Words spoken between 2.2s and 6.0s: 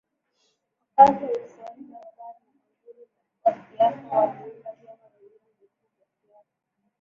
manguli wa siasa wanaunda vyama viwili vikuu